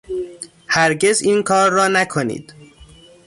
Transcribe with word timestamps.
هرگز 0.67 1.21
اینکار 1.21 1.71
را 1.71 1.87
نکنید. 1.87 2.53